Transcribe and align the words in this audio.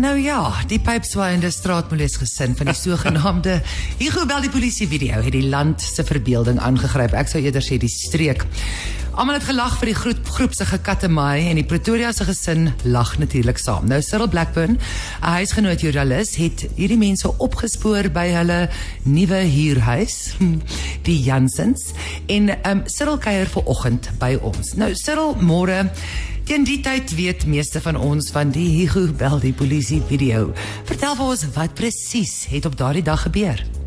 Nou 0.00 0.16
ja, 0.16 0.38
die 0.64 0.78
pypswaaiende 0.80 1.50
straatmoles 1.52 2.14
gesin 2.16 2.54
van 2.56 2.70
die 2.70 2.76
sogenaamde 2.86 3.58
Hugo 3.98 4.24
bel 4.24 4.46
die 4.46 4.52
polisie 4.52 4.86
video 4.88 5.18
het 5.20 5.34
die 5.34 5.44
land 5.52 5.82
se 5.84 6.04
verbeelding 6.08 6.56
aangegryp. 6.56 7.12
Ek 7.20 7.28
sou 7.28 7.42
eerder 7.42 7.64
sê 7.64 7.76
die 7.76 7.90
streek. 7.92 8.46
Almal 9.20 9.36
het 9.36 9.50
gelag 9.50 9.74
vir 9.76 9.90
die 9.90 9.98
groep 9.98 10.28
groep 10.32 10.54
se 10.56 10.64
gekatemaai 10.64 11.50
en 11.50 11.58
die 11.58 11.64
Pretoria 11.68 12.08
se 12.16 12.24
gesin 12.24 12.70
lag 12.88 13.10
natuurlik 13.20 13.58
saam. 13.60 13.84
Nou 13.90 13.98
Cyril 14.00 14.30
Blackburn, 14.32 14.78
'n 15.20 15.34
huisgenoot 15.36 15.80
joernalis, 15.80 16.36
het 16.40 16.64
hierdie 16.76 16.96
mense 16.96 17.28
opgespoor 17.36 18.08
by 18.08 18.24
hulle 18.32 18.70
nuwe 19.04 19.42
huurhuis, 19.44 20.36
die 21.08 21.18
Jansens, 21.20 21.92
en 22.28 22.48
um, 22.64 22.80
Cyril 22.86 23.18
kuier 23.18 23.46
vanoggend 23.46 24.08
by 24.18 24.38
ons. 24.40 24.72
Nou 24.74 24.94
Cyril, 24.94 25.36
môre 25.36 25.90
Teen 26.44 26.64
die 26.64 26.80
tyd 26.80 27.12
weet 27.14 27.44
meeste 27.46 27.80
van 27.80 27.96
ons 27.96 28.30
van 28.30 28.50
die 28.50 28.80
Hugo 28.80 29.12
bel 29.12 29.38
die 29.38 29.52
polisie 29.52 30.00
video. 30.08 30.54
Vertel 30.84 31.14
vir 31.14 31.26
ons 31.26 31.44
wat 31.54 31.74
presies 31.74 32.46
het 32.48 32.64
op 32.64 32.76
daardie 32.76 33.04
dag 33.04 33.22
gebeur. 33.22 33.79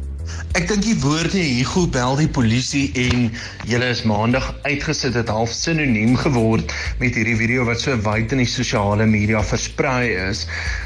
Ek 0.55 0.69
dink 0.69 0.83
die 0.85 0.95
woorde 1.01 1.39
Hugo 1.41 1.81
bel 1.91 2.13
die 2.15 2.29
polisie 2.31 2.85
en 3.01 3.25
julle 3.67 3.89
is 3.91 4.03
maandag 4.07 4.45
uitgesit 4.63 5.17
het 5.19 5.31
half 5.33 5.51
sinoniem 5.51 6.13
geword 6.21 6.71
met 7.01 7.17
hierdie 7.17 7.35
video 7.39 7.65
wat 7.67 7.83
so 7.83 7.97
wyd 8.05 8.31
in 8.31 8.43
die 8.43 8.47
sosiale 8.47 9.07
media 9.09 9.41
versprei 9.49 10.13
is. 10.29 10.45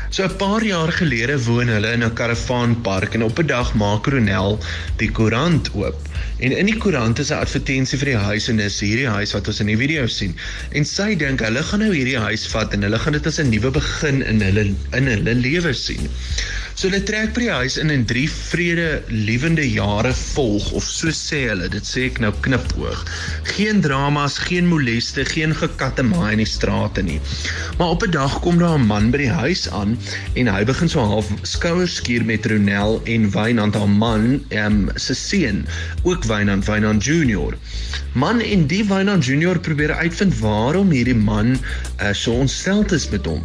So 0.10 0.26
'n 0.26 0.38
paar 0.42 0.66
jaar 0.66 0.92
gelede 1.00 1.38
woon 1.46 1.70
hulle 1.70 1.94
in 1.94 2.04
'n 2.08 2.16
karavaanpark 2.18 3.14
en 3.14 3.28
op 3.28 3.40
'n 3.40 3.48
dag 3.54 3.74
maak 3.76 4.08
Ronel 4.08 4.58
die 4.98 5.12
koerant 5.12 5.70
oop. 5.76 6.00
En 6.40 6.52
in 6.52 6.66
die 6.66 6.78
koerant 6.78 7.20
is 7.20 7.30
'n 7.30 7.44
advertensie 7.46 8.00
vir 8.00 8.14
die 8.16 8.24
huis 8.30 8.50
en 8.50 8.58
dis 8.58 8.80
hierdie 8.80 9.12
huis 9.20 9.34
wat 9.34 9.48
ons 9.48 9.60
in 9.60 9.68
die 9.68 9.78
video 9.78 10.08
sien. 10.08 10.34
En 10.72 10.86
sy 10.86 11.14
dink 11.16 11.46
hulle 11.46 11.64
gaan 11.64 11.86
nou 11.86 11.94
hierdie 11.94 12.18
huis 12.18 12.48
vat 12.48 12.74
en 12.74 12.82
hulle 12.82 13.00
gaan 13.00 13.14
dit 13.14 13.28
as 13.28 13.40
'n 13.40 13.50
nuwe 13.50 13.72
begin 13.72 14.24
in 14.24 14.42
hulle 14.42 14.74
in 14.94 15.08
hulle 15.08 15.34
lewe 15.34 15.74
sien. 15.74 16.10
So 16.78 16.92
hulle 16.92 17.00
trek 17.10 17.32
by 17.34 17.42
die 17.42 17.54
huis 17.58 17.76
in 17.82 17.90
en 17.90 18.04
drie 18.06 18.28
vrede 18.30 19.00
liewende 19.10 19.64
jare 19.66 20.12
volg 20.14 20.68
of 20.78 20.86
so 20.86 21.10
sê 21.10 21.40
hulle, 21.48 21.66
dit 21.74 21.88
sê 21.90 22.04
ek 22.06 22.20
nou 22.22 22.30
knipoog. 22.46 23.00
Geen 23.56 23.80
dramas, 23.82 24.36
geen 24.46 24.68
moleste, 24.70 25.24
geen 25.26 25.56
gekatte 25.58 26.04
maai 26.06 26.36
in 26.36 26.44
die 26.44 26.46
strate 26.46 27.02
nie. 27.02 27.18
Maar 27.80 27.96
op 27.96 28.06
'n 28.06 28.14
dag 28.14 28.36
kom 28.44 28.62
daar 28.62 28.78
'n 28.78 28.86
man 28.86 29.10
by 29.10 29.24
die 29.24 29.34
huis 29.40 29.64
aan 29.74 29.98
en 30.36 30.52
hy 30.54 30.62
begin 30.70 30.90
so 30.94 31.02
half 31.02 31.32
skouers 31.42 31.96
skuur 31.98 32.26
met 32.26 32.46
Ronel 32.46 33.02
en 33.06 33.26
Wynand 33.34 33.74
haar 33.74 33.90
man, 33.90 34.46
ehm 34.50 34.86
um, 34.86 34.92
se 34.96 35.16
seun, 35.16 35.66
ook 36.04 36.30
Wynand 36.30 36.68
Wynand 36.70 37.04
Junior. 37.04 37.58
Man 38.14 38.40
en 38.40 38.68
die 38.68 38.86
Wynand 38.86 39.26
Junior 39.26 39.58
probeer 39.60 39.98
uitvind 39.98 40.40
waarom 40.40 40.92
hierdie 40.92 41.18
man 41.18 41.58
uh, 41.58 42.14
so 42.14 42.38
ontsteld 42.38 42.92
is 42.92 43.10
met 43.10 43.26
hom. 43.26 43.42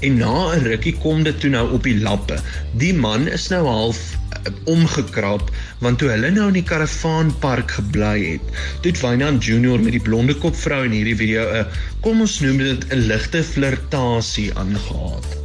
En 0.00 0.16
na 0.16 0.54
'n 0.54 0.64
rukkie 0.64 0.94
kom 1.02 1.22
dit 1.22 1.40
toe 1.40 1.50
nou 1.50 1.70
op 1.72 1.82
die 1.82 1.98
lappe. 2.00 2.38
Die 2.72 2.94
man 2.94 3.28
is 3.28 3.48
nou 3.48 3.66
half 3.66 4.00
uh, 4.14 4.52
omgekrap 4.64 5.50
want 5.78 5.98
toe 5.98 6.08
hulle 6.10 6.30
nou 6.30 6.48
in 6.48 6.58
die 6.60 6.66
karavaanpark 6.70 7.70
gebly 7.70 8.16
het, 8.32 8.46
het 8.86 9.00
Wynand 9.00 9.44
Junior 9.44 9.80
met 9.80 9.92
die 9.92 10.06
blonde 10.08 10.34
kop 10.34 10.56
vrou 10.56 10.84
in 10.84 10.96
hierdie 10.96 11.16
video 11.16 11.46
'n 11.50 11.62
uh, 11.62 11.84
kom 12.00 12.20
ons 12.20 12.40
noem 12.40 12.58
dit 12.58 12.90
'n 12.90 13.06
ligte 13.12 13.42
flirtasie 13.42 14.50
aangegaan. 14.54 15.41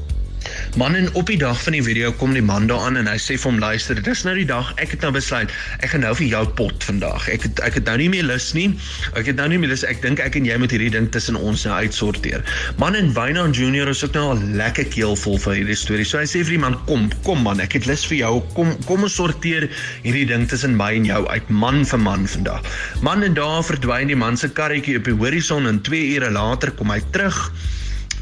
Man 0.76 0.96
en 0.96 1.14
op 1.14 1.28
die 1.32 1.38
dag 1.38 1.64
van 1.64 1.74
die 1.74 1.84
video 1.84 2.12
kom 2.12 2.34
die 2.36 2.44
man 2.44 2.68
daar 2.68 2.84
aan 2.90 2.98
en 3.00 3.08
hy 3.08 3.16
sê 3.22 3.38
vir 3.40 3.52
hom 3.52 3.60
luister, 3.62 4.00
dis 4.04 4.24
nou 4.28 4.34
die 4.36 4.46
dag 4.50 4.74
ek 4.82 4.92
het 4.96 5.06
nou 5.06 5.12
besluit 5.16 5.54
ek 5.80 5.94
gaan 5.94 6.04
nou 6.04 6.12
vir 6.20 6.28
jou 6.28 6.42
pot 6.60 6.84
vandag. 6.84 7.28
Ek 7.32 7.46
het 7.48 7.62
ek 7.64 7.78
het 7.80 7.88
nou 7.88 7.96
nie 8.02 8.10
meer 8.12 8.26
lus 8.28 8.50
nie. 8.58 8.68
Ek 9.20 9.30
het 9.30 9.40
nou 9.40 9.48
nie 9.52 9.60
meer 9.62 9.72
lus. 9.72 9.86
Ek 9.88 10.02
dink 10.04 10.20
ek 10.24 10.36
en 10.40 10.48
jy 10.50 10.58
moet 10.60 10.74
hierdie 10.76 10.92
ding 10.94 11.08
tussen 11.14 11.38
ons 11.40 11.64
nou 11.68 11.78
uitsorteer. 11.78 12.44
Man 12.82 12.98
en 13.00 13.14
Wynand 13.16 13.58
Junior 13.58 13.90
is 13.94 14.04
ook 14.06 14.18
nou 14.18 14.26
al 14.34 14.44
lekker 14.60 14.90
keelvol 14.92 15.40
van 15.46 15.58
hierdie 15.60 15.78
storie. 15.80 16.06
So 16.08 16.20
hy 16.20 16.28
sê 16.30 16.44
vir 16.44 16.58
die 16.58 16.62
man 16.66 16.78
kom, 16.90 17.08
kom 17.28 17.44
man, 17.46 17.64
ek 17.64 17.80
het 17.80 17.90
lus 17.90 18.06
vir 18.10 18.22
jou. 18.24 18.34
Kom 18.58 18.76
kom 18.90 19.08
ons 19.08 19.18
sorteer 19.18 19.70
hierdie 20.04 20.28
ding 20.30 20.48
tussen 20.52 20.76
my 20.78 20.92
en 21.00 21.08
jou 21.08 21.24
uit 21.30 21.50
man 21.64 21.84
vir 21.88 22.04
man 22.04 22.28
vandag. 22.28 22.70
Man 23.06 23.26
en 23.26 23.38
daar 23.38 23.64
verdwyn 23.66 24.12
die 24.12 24.20
man 24.20 24.38
se 24.38 24.52
karretjie 24.52 25.00
op 25.00 25.08
die 25.08 25.18
horison 25.18 25.70
en 25.70 25.82
2 25.88 26.16
ure 26.18 26.32
later 26.34 26.74
kom 26.76 26.92
hy 26.94 27.02
terug 27.16 27.48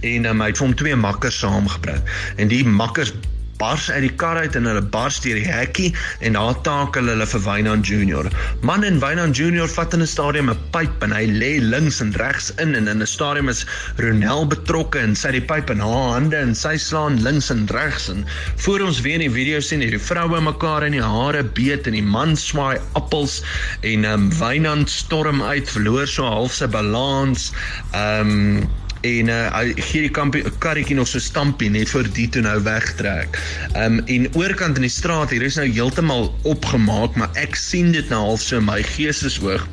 en 0.06 0.30
um, 0.32 0.44
hy 0.44 0.52
het 0.54 0.62
hom 0.62 0.76
twee 0.78 0.96
makkers 0.96 1.40
saamgebring 1.44 2.04
en 2.38 2.52
die 2.52 2.64
makkers 2.66 3.14
bars 3.60 3.88
uit 3.92 4.04
die 4.04 4.14
kar 4.20 4.38
uit 4.44 4.56
en 4.58 4.68
hulle 4.68 4.84
bars 4.94 5.18
deur 5.24 5.38
die 5.40 5.48
hekkie 5.48 5.92
en 6.28 6.36
daar 6.36 6.58
takel 6.68 7.08
hulle 7.12 7.28
vir 7.30 7.44
Wynand 7.46 7.88
Junior. 7.88 8.28
Man 8.68 8.84
en 8.88 9.00
Wynand 9.04 9.38
Junior 9.40 9.70
vat 9.72 9.94
in 9.96 10.04
'n 10.04 10.08
stadium 10.08 10.50
'n 10.52 10.60
pyp 10.76 11.04
en 11.04 11.16
hy 11.16 11.26
lê 11.28 11.52
links 11.64 12.02
en 12.04 12.12
regs 12.20 12.52
in 12.60 12.76
en 12.76 12.88
in 12.92 13.02
'n 13.02 13.08
stadium 13.08 13.50
is 13.50 13.66
Ronel 13.98 14.48
betrokke 14.48 15.00
en 15.00 15.16
sy 15.16 15.32
die 15.32 15.42
pyp 15.42 15.70
in 15.70 15.80
haar 15.80 16.12
hande 16.20 16.38
en 16.38 16.56
sy 16.56 16.76
slaan 16.78 17.22
links 17.24 17.50
en 17.50 17.68
regs 17.72 18.10
en 18.10 18.26
voor 18.58 18.82
ons 18.82 19.02
weer 19.02 19.22
in 19.22 19.28
die 19.32 19.36
video 19.40 19.60
sien 19.60 19.80
hierdie 19.80 20.00
vroue 20.00 20.42
mekaar 20.42 20.84
in 20.84 20.92
die 20.92 21.02
hare 21.02 21.44
beet 21.44 21.88
en 21.88 21.94
die 21.94 22.04
man 22.04 22.36
swaai 22.36 22.78
appels 22.96 23.42
en 23.84 24.06
um, 24.06 24.32
Wynand 24.40 24.90
storm 24.90 25.42
uit 25.42 25.70
verloor 25.70 26.08
so 26.08 26.24
half 26.24 26.54
sy 26.54 26.68
balans. 26.68 27.52
Ehm 27.94 28.60
um, 28.60 28.68
en 29.06 29.30
uh, 29.30 29.40
hy 29.54 29.74
gee 29.78 30.06
die 30.08 30.14
kampie 30.14 30.44
karretjie 30.64 30.98
nog 30.98 31.10
so 31.10 31.22
stampie 31.22 31.70
net 31.70 31.92
vir 31.94 32.10
die 32.18 32.28
toe 32.32 32.44
nou 32.46 32.58
wegtrek. 32.66 33.40
Ehm 33.74 34.00
um, 34.00 34.04
en 34.16 34.28
oorkant 34.40 34.80
in 34.80 34.88
die 34.88 34.94
straat 34.94 35.34
hier 35.34 35.46
is 35.46 35.60
nou 35.60 35.68
heeltemal 35.70 36.32
opgemaak, 36.44 37.18
maar 37.20 37.30
ek 37.42 37.58
sien 37.60 37.92
dit 37.96 38.10
nou 38.14 38.22
half 38.32 38.44
so 38.46 38.62
my 38.62 38.82
geesteshoog 38.96 39.68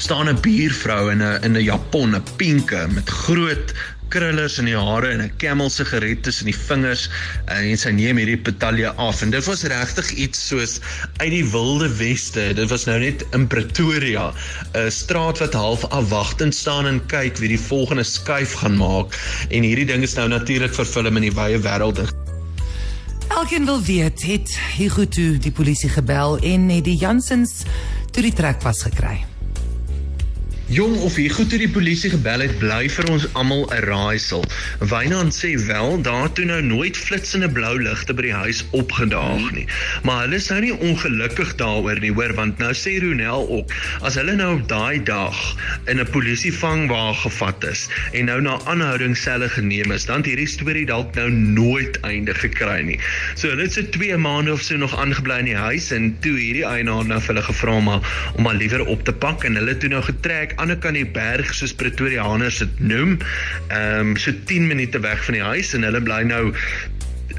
staan 0.00 0.28
'n 0.28 0.40
buurvrou 0.40 1.10
in 1.12 1.22
'n 1.22 1.42
in 1.44 1.56
'n 1.56 1.64
japon, 1.64 2.16
'n 2.16 2.24
pinke 2.36 2.86
met 2.90 3.08
groot 3.08 3.74
krullers 4.10 4.58
in 4.58 4.66
die 4.68 4.76
hare 4.76 5.08
en 5.14 5.22
'n 5.22 5.32
camel 5.38 5.70
sigaret 5.70 6.22
tussen 6.22 6.46
die 6.50 6.56
vingers 6.56 7.08
en 7.46 7.76
sy 7.78 7.90
neem 7.90 8.18
hierdie 8.18 8.38
petalje 8.38 8.90
af. 8.96 9.22
En 9.22 9.30
dit 9.30 9.44
was 9.44 9.62
regtig 9.62 10.10
iets 10.10 10.48
soos 10.48 10.80
uit 11.18 11.30
die 11.30 11.44
wilde 11.44 11.88
weste. 11.96 12.52
Dit 12.54 12.68
was 12.70 12.86
nou 12.86 12.98
net 12.98 13.24
in 13.32 13.46
Pretoria 13.46 14.32
'n 14.74 14.90
straat 14.90 15.38
wat 15.38 15.54
half 15.54 15.84
afwagtend 15.84 16.54
staan 16.54 16.86
en 16.86 17.00
kyk 17.06 17.36
wie 17.38 17.48
die 17.48 17.60
volgende 17.60 18.04
skuif 18.04 18.52
gaan 18.52 18.76
maak. 18.76 19.14
En 19.50 19.62
hierdie 19.62 19.86
ding 19.86 20.02
is 20.02 20.14
nou 20.14 20.28
natuurlik 20.28 20.74
vervilm 20.74 21.16
in 21.16 21.22
die 21.22 21.34
wye 21.34 21.58
wêreld. 21.58 22.02
Elkeen 23.28 23.64
wil 23.64 23.82
weet 23.82 24.22
het 24.22 24.58
toe 25.10 25.38
die 25.38 25.52
polisie 25.52 25.88
gebel 25.88 26.38
en 26.38 26.68
het 26.68 26.84
die 26.84 26.96
Jansens 26.96 27.62
toe 28.10 28.22
die 28.22 28.32
trek 28.32 28.62
was 28.62 28.82
gekry 28.82 29.29
Jong 30.70 31.00
of 31.02 31.16
hier 31.18 31.32
goed 31.34 31.48
toe 31.50 31.58
die 31.58 31.66
polisie 31.66 32.12
gebel 32.12 32.44
het, 32.44 32.52
bly 32.60 32.84
vir 32.94 33.08
ons 33.10 33.24
almal 33.34 33.64
'n 33.74 33.80
raaisel. 33.90 34.44
Wynand 34.78 35.34
sê 35.34 35.56
wel 35.66 35.98
daar 36.06 36.30
toe 36.30 36.44
nou 36.46 36.60
nooit 36.62 36.96
flitsende 36.96 37.48
blou 37.50 37.72
ligte 37.82 38.14
by 38.14 38.22
die 38.22 38.36
huis 38.44 38.60
opgedaag 38.70 39.50
nie. 39.50 39.66
Maar 40.06 40.20
hulle 40.22 40.38
is 40.38 40.46
nou 40.46 40.60
nie 40.60 40.76
ongelukkig 40.78 41.56
daaroor 41.58 41.98
nie, 41.98 42.12
hoor, 42.14 42.34
want 42.38 42.62
nou 42.62 42.70
sê 42.70 43.00
Ronel 43.02 43.48
ook, 43.48 43.74
as 44.06 44.14
hulle 44.14 44.36
nou 44.38 44.60
op 44.60 44.68
daai 44.68 45.02
dag 45.02 45.40
in 45.90 45.98
'n 45.98 46.06
polisievangwa 46.06 47.18
gevat 47.18 47.64
is 47.64 47.88
en 48.12 48.30
nou 48.30 48.40
na 48.40 48.54
aanhouding 48.70 49.16
selle 49.16 49.48
geneem 49.48 49.90
is, 49.90 50.06
dan 50.06 50.22
het 50.22 50.26
hierdie 50.30 50.46
storie 50.46 50.86
dalk 50.86 51.14
nou 51.14 51.30
nooit 51.30 51.98
einde 52.06 52.34
gekry 52.34 52.82
nie. 52.82 53.00
So 53.34 53.48
hulle 53.48 53.66
het 53.66 53.72
so 53.72 53.82
2 53.82 54.16
maande 54.16 54.52
of 54.52 54.62
so 54.62 54.76
nog 54.76 54.94
aangebly 54.94 55.38
in 55.38 55.50
die 55.50 55.58
huis 55.58 55.90
en 55.90 56.14
toe 56.20 56.38
hierdie 56.38 56.64
eienaar 56.64 57.04
nou 57.04 57.18
vir 57.18 57.34
hulle 57.34 57.46
gevra 57.50 57.74
om 57.74 57.88
om 57.90 58.42
maar 58.42 58.54
liewer 58.54 58.86
op 58.86 59.04
te 59.04 59.12
pak 59.12 59.44
en 59.44 59.56
hulle 59.56 59.76
toe 59.76 59.90
nou 59.90 60.02
getrek 60.02 60.58
ander 60.62 60.78
kant 60.78 60.98
die 60.98 61.08
berg 61.08 61.54
soos 61.56 61.74
Pretoriaaners 61.74 62.62
dit 62.64 62.80
noem. 62.92 63.18
Ehm 63.68 64.14
um, 64.14 64.16
so 64.16 64.32
10 64.52 64.66
minute 64.70 65.00
weg 65.00 65.24
van 65.24 65.38
die 65.38 65.44
huis 65.44 65.74
en 65.74 65.86
hulle 65.88 66.02
bly 66.04 66.22
nou 66.28 66.50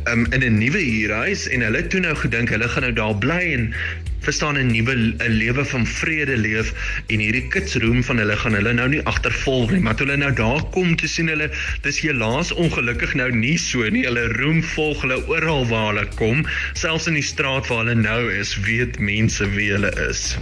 um, 0.09 0.25
in 0.33 0.43
'n 0.43 0.57
nuwe 0.57 0.81
huurhuis 0.81 1.47
en 1.47 1.61
hulle 1.61 1.87
toe 1.87 1.99
nou 1.99 2.15
gedink 2.15 2.49
hulle 2.49 2.67
gaan 2.67 2.87
nou 2.87 2.93
daar 2.93 3.17
bly 3.17 3.41
en 3.53 3.73
verstaan 4.21 4.57
'n 4.57 4.71
nuwe 4.71 4.93
'n 4.95 5.33
lewe 5.41 5.65
van 5.65 5.85
vrede 5.87 6.37
leef 6.37 6.73
en 7.07 7.19
hierdie 7.19 7.47
kitsroom 7.53 8.03
van 8.03 8.17
hulle 8.17 8.37
gaan 8.37 8.53
hulle 8.53 8.73
nou 8.73 8.89
nie 8.89 9.01
agtervolg 9.13 9.71
nie 9.71 9.81
maar 9.85 9.95
toe 9.95 10.05
hulle 10.05 10.17
nou 10.17 10.33
daar 10.33 10.63
kom 10.75 10.95
te 10.95 11.07
sien 11.07 11.27
hulle 11.27 11.49
dis 11.81 12.01
helaas 12.05 12.53
ongelukkig 12.53 13.13
nou 13.13 13.31
nie 13.31 13.57
so 13.57 13.89
nie 13.89 14.05
hulle 14.05 14.27
roem 14.37 14.61
volg 14.75 15.01
hulle 15.01 15.21
oral 15.27 15.65
waar 15.73 15.89
hulle 15.93 16.07
kom 16.21 16.45
selfs 16.73 17.07
in 17.07 17.17
die 17.17 17.29
straat 17.33 17.67
waar 17.67 17.85
hulle 17.85 17.97
nou 18.01 18.21
is 18.33 18.57
weet 18.69 18.99
mense 18.99 19.49
wie 19.57 19.71
hulle 19.71 19.93
is 20.09 20.37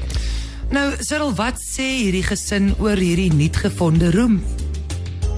Nou, 0.69 0.92
Cyril, 1.01 1.31
wat 1.33 1.57
sê 1.57 1.86
hierdie 2.04 2.21
gesin 2.21 2.68
oor 2.77 3.00
hierdie 3.01 3.31
nuutgevonde 3.33 4.12
roem? 4.13 4.36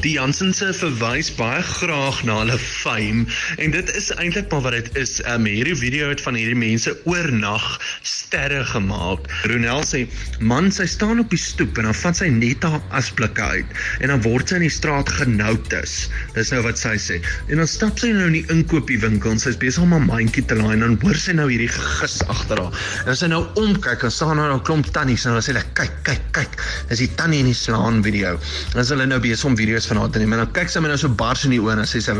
Die 0.01 0.15
Jansense 0.15 0.71
verwys 0.73 1.27
baie 1.37 1.61
graag 1.61 2.23
na 2.25 2.39
hulle 2.39 2.55
fame 2.57 3.27
en 3.61 3.73
dit 3.75 3.89
is 3.93 4.07
eintlik 4.15 4.47
maar 4.49 4.63
wat 4.65 4.73
dit 4.73 4.87
is. 4.97 5.19
Um, 5.29 5.45
hierdie 5.45 5.75
video 5.77 6.07
het 6.09 6.23
van 6.25 6.33
hierdie 6.39 6.57
mense 6.57 6.89
oornag 7.05 7.67
sterre 8.01 8.63
gemaak. 8.65 9.27
Ronel 9.51 9.85
sê, 9.85 10.07
"Man, 10.39 10.71
sy 10.73 10.87
staan 10.89 11.21
op 11.21 11.29
die 11.29 11.37
stoep 11.37 11.77
en 11.77 11.85
dan 11.85 11.93
vat 11.93 12.17
sy 12.17 12.31
net 12.33 12.65
haar 12.65 12.81
asblikke 12.97 13.41
uit 13.41 13.77
en 13.99 14.07
dan 14.09 14.23
word 14.25 14.49
sy 14.49 14.55
in 14.57 14.65
die 14.65 14.73
straat 14.73 15.09
genotus." 15.19 16.09
Dis 16.33 16.49
nou 16.49 16.63
wat 16.65 16.81
sy 16.81 16.95
sê. 16.97 17.21
En 17.49 17.61
dan 17.61 17.67
stap 17.67 17.99
sy 17.99 18.09
nou 18.09 18.25
in 18.25 18.39
die 18.39 18.45
inkopiewinkel 18.49 19.37
en 19.37 19.39
sy's 19.39 19.57
besig 19.57 19.83
om 19.83 19.93
'n 19.93 20.09
mandjie 20.09 20.45
te 20.45 20.55
laai 20.55 20.73
en 20.73 20.79
dan 20.79 20.97
hoor 21.03 21.15
sy 21.15 21.37
nou 21.37 21.47
hierdie 21.47 21.69
gis 21.69 22.23
agter 22.25 22.57
haar. 22.57 22.73
En 23.05 23.15
sy 23.15 23.27
nou 23.27 23.45
omkyk 23.53 24.01
en 24.03 24.11
staan 24.11 24.37
nou 24.37 24.49
'n 24.49 24.63
klomp 24.65 24.89
tannies 24.97 25.25
en 25.25 25.37
dan 25.37 25.41
sê 25.41 25.53
hulle, 25.53 25.65
"Kyk, 25.73 25.93
kyk, 26.03 26.25
kyk. 26.31 26.57
Dis 26.89 27.05
die 27.05 27.15
tannie 27.15 27.39
in 27.39 27.45
die 27.45 27.53
slaan 27.53 28.01
video." 28.01 28.39
Dan 28.73 28.81
is 28.81 28.89
hulle 28.89 29.05
nou 29.05 29.19
besig 29.19 29.45
om 29.45 29.55
video's 29.55 29.90
van 29.91 30.01
haar 30.01 30.11
te 30.13 30.21
neem. 30.23 30.33
En 30.37 30.43
dan 30.45 30.53
kyk 30.55 30.71
sy 30.71 30.81
my 30.83 30.91
nou 30.91 30.99
so 31.01 31.11
bars 31.21 31.43
in 31.47 31.55
die 31.55 31.61
oë 31.61 31.77
en 31.77 31.89
sê 31.89 32.01
sy 32.03 32.15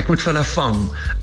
ek 0.00 0.10
moet 0.10 0.22
vir 0.22 0.32
hulle 0.32 0.44
vang. 0.52 0.80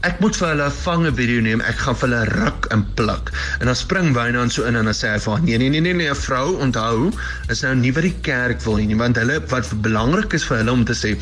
Ek 0.07 0.19
moet 0.23 0.37
vir 0.39 0.53
hulle 0.53 0.69
vang 0.79 1.05
'n 1.07 1.15
video 1.15 1.41
neem. 1.43 1.61
Ek 1.67 1.77
gaan 1.83 1.97
vir 1.99 2.09
hulle 2.09 2.23
ruk 2.39 2.69
en 2.75 2.85
pluk. 2.95 3.31
En 3.59 3.67
dan 3.67 3.75
spring 3.75 4.13
Wynand 4.15 4.53
so 4.53 4.63
in 4.63 4.75
en 4.79 4.85
dan 4.85 4.95
sê 4.95 5.11
hy 5.13 5.19
vir 5.19 5.33
haar 5.33 5.43
nee 5.43 5.57
nee 5.57 5.69
nee 5.69 5.81
nee 5.81 5.93
nee 5.93 6.15
vrou, 6.15 6.57
onthou, 6.63 7.11
is 7.49 7.61
nou 7.65 7.73
nie 7.75 7.91
wat 7.95 8.05
die 8.07 8.15
kerk 8.25 8.61
wil 8.65 8.79
nie, 8.79 8.95
want 8.99 9.17
hulle 9.19 9.39
wat 9.51 9.69
belangrik 9.85 10.33
is 10.37 10.45
vir 10.47 10.61
hulle 10.61 10.71
om 10.71 10.85
te 10.85 10.95
sê, 10.97 11.15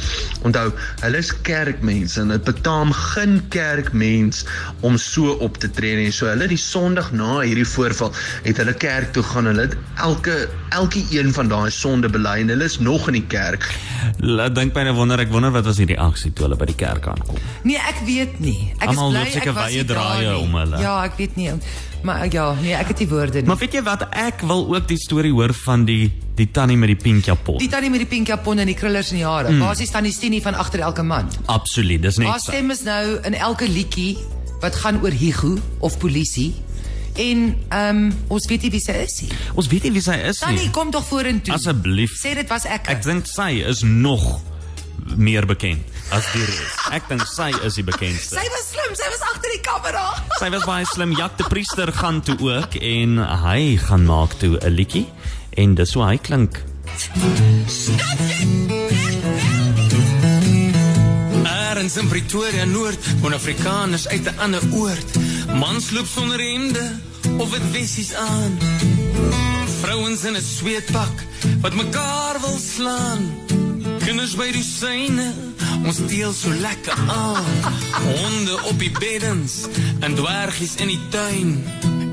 onthou, 0.47 0.71
hulle 1.03 1.21
is 1.24 1.31
kerkmense 1.47 2.21
en 2.21 2.33
dit 2.33 2.44
betaam 2.47 2.94
geen 2.94 3.39
kerkmens 3.53 4.44
om 4.81 4.97
so 4.97 5.38
op 5.45 5.57
te 5.62 5.69
tree 5.69 5.95
nie. 6.00 6.12
So 6.12 6.29
hulle 6.29 6.47
die 6.50 6.59
Sondag 6.62 7.12
na 7.15 7.39
hierdie 7.41 7.68
voorval 7.68 8.13
het 8.45 8.59
hulle 8.62 8.74
kerk 8.77 9.13
toe 9.15 9.24
gaan. 9.24 9.50
Hulle 9.51 9.69
elke 10.03 10.47
elke 10.75 11.03
een 11.13 11.31
van 11.33 11.50
daai 11.51 11.71
sonde 11.71 12.09
bely 12.12 12.41
en 12.44 12.51
hulle 12.53 12.68
is 12.68 12.79
nog 12.83 13.07
in 13.07 13.19
die 13.19 13.27
kerk. 13.31 13.65
Laat 14.19 14.57
dink 14.68 14.75
byna 14.75 14.94
wonder 14.96 15.22
ek 15.24 15.31
wonder 15.31 15.52
wat 15.56 15.66
was 15.68 15.80
hierdie 15.80 15.98
aksie 16.00 16.31
toe 16.36 16.48
hulle 16.48 16.58
by 16.60 16.68
die 16.69 16.78
kerk 16.78 17.08
aankom. 17.12 17.40
Nee, 17.68 17.80
ek 17.80 18.02
weet 18.08 18.40
nie. 18.44 18.72
Ek 18.78 18.92
Almal 18.92 19.16
is 19.16 19.31
bly 19.31 19.42
ek 19.42 19.56
was 19.56 19.75
daar 19.78 19.90
draaie 19.94 20.34
om 20.42 20.58
hulle. 20.60 20.81
Ja, 20.84 20.96
ek 21.08 21.16
weet 21.19 21.38
nie. 21.40 21.54
Maar 22.06 22.28
ja, 22.31 22.46
nee, 22.62 22.75
ek 22.78 22.92
het 22.92 23.02
die 23.02 23.10
woorde 23.10 23.42
nie. 23.42 23.48
Maar 23.50 23.60
weet 23.62 23.78
jy 23.80 23.84
wat 23.88 24.06
ek 24.12 24.44
wil 24.48 24.68
ook 24.75 24.88
die 24.90 25.00
storie 25.02 25.34
hoor 25.34 25.56
van 25.64 25.88
die 25.88 26.12
die 26.38 26.50
tannie 26.54 26.78
met 26.78 26.92
die 26.92 27.00
pink 27.00 27.25
japon. 27.25 27.58
Die 27.58 27.69
tannie 27.72 27.90
met 27.90 28.04
die 28.04 28.10
pink 28.10 28.30
japon 28.30 28.62
en 28.62 28.69
die 28.69 28.78
krullers 28.78 29.10
in 29.16 29.24
die 29.24 29.25
hare. 29.25 29.50
Mm. 29.50 29.64
Basies 29.66 29.94
tannie 29.94 30.14
Stini 30.14 30.42
van 30.46 30.54
agter 30.60 30.84
elke 30.86 31.02
man. 31.02 31.31
Absoluut, 31.50 32.04
dis 32.04 32.20
net 32.22 32.30
Haar 32.30 32.44
stem 32.44 32.70
is 32.75 32.84
nou 32.86 33.18
in 33.25 33.34
elke 33.34 33.66
liedjie 33.66 34.13
wat 34.62 34.78
gaan 34.84 35.02
oor 35.02 35.13
Higu 35.13 35.56
of 35.81 35.98
polisie. 36.02 36.52
En 37.18 37.48
ehm 37.74 38.04
um, 38.04 38.12
ons 38.30 38.46
weet 38.46 38.68
nie 38.68 38.72
wie 38.75 38.84
sy 38.84 39.00
is 39.02 39.18
nie. 39.24 39.31
Ons 39.58 39.72
weet 39.72 39.88
nie 39.88 39.96
wie 39.96 40.04
sy 40.06 40.20
is 40.30 40.44
Tannie, 40.44 40.68
nie. 40.68 40.75
kom 40.75 40.94
tog 40.94 41.08
vorentoe. 41.08 41.56
Asseblief. 41.58 42.13
Sê 42.22 42.36
dit 42.38 42.54
was 42.54 42.70
ek. 42.70 42.92
Ek 42.94 43.02
dink 43.06 43.25
sy 43.25 43.63
is 43.66 43.81
nog 43.81 44.38
meer 45.15 45.45
bekend 45.45 45.83
as 46.12 46.25
die 46.33 46.44
res. 46.45 46.75
Ek 46.92 47.07
dink 47.09 47.25
sy 47.27 47.51
is 47.68 47.75
die 47.75 47.83
bekendste. 47.83 48.39
sy 48.39 48.48
was 48.54 48.69
slim, 48.71 48.95
sy 48.95 49.09
was 49.12 49.21
agter 49.21 49.51
die 49.54 49.62
kamera. 49.62 50.06
Sy 50.39 50.50
was 50.50 50.65
baie 50.65 50.86
slim. 50.86 51.15
Jak 51.18 51.38
de 51.38 51.44
Priester 51.50 51.92
gaan 51.94 52.21
toe 52.21 52.38
ook 52.39 52.75
en 52.75 53.18
hy 53.44 53.77
gaan 53.77 54.06
maak 54.06 54.38
toe 54.39 54.57
'n 54.59 54.74
liedjie 54.74 55.07
en 55.57 55.75
dis 55.75 55.94
hoe 55.94 56.04
hy 56.04 56.18
klink. 56.18 56.63
Ergens 61.44 61.98
in 61.98 62.07
Pretoria 62.07 62.65
Noord, 62.65 63.00
woon 63.21 63.33
Afrikaners 63.33 64.07
uit 64.07 64.25
'n 64.25 64.39
ander 64.39 64.63
oord. 64.74 65.10
Mans 65.53 65.92
loop 65.92 66.06
sonder 66.06 66.39
hemde 66.39 66.92
of 67.38 67.51
dit 67.51 67.71
wessies 67.71 68.13
aan. 68.13 68.57
Vrouens 69.81 70.24
in 70.24 70.36
'n 70.36 70.42
sweetpak 70.42 71.15
wat 71.62 71.74
mekaar 71.74 72.39
wil 72.42 72.57
slaan. 72.57 73.56
Kinders 74.07 74.38
by 74.39 74.45
die 74.56 74.63
syne, 74.63 75.25
ons 75.83 75.98
deel 76.07 76.31
so 76.31 76.48
lekker 76.62 76.95
aan. 77.12 77.48
Honde 78.06 78.54
op 78.69 78.77
die 78.80 78.92
beddens 78.95 79.65
en 80.00 80.15
dwergies 80.15 80.77
in 80.80 80.94
die 80.94 81.00
tuin. 81.12 81.50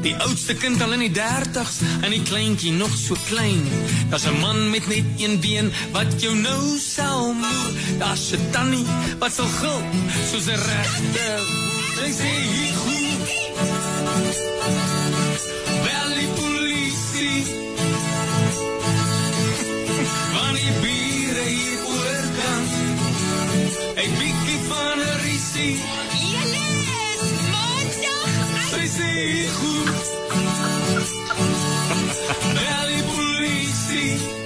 Die 0.02 0.16
oudste 0.26 0.56
kind 0.58 0.82
al 0.82 0.96
in 0.96 1.04
die 1.04 1.12
30s 1.14 1.78
en 2.00 2.10
die 2.10 2.24
kleintjie 2.26 2.72
nog 2.74 2.90
so 2.98 3.14
klein. 3.28 3.62
Daar's 4.10 4.26
'n 4.26 4.40
man 4.42 4.70
met 4.74 4.90
net 4.90 5.06
een 5.22 5.38
been 5.38 5.70
wat 5.92 6.18
jou 6.18 6.34
nou 6.34 6.78
sal 6.78 7.32
moer. 7.32 7.70
Daar's 8.02 8.34
'n 8.34 8.42
tannie 8.50 8.86
wat 9.22 9.32
sal 9.32 9.46
gil 9.46 9.80
soos 10.30 10.50
'n 10.50 10.58
regte. 10.66 11.28
Sy 11.94 12.10
sê 12.10 12.30
hier 12.50 12.74
goed. 12.82 12.94
Sy 29.14 29.20
sê 33.72 34.02
hier 34.18 34.43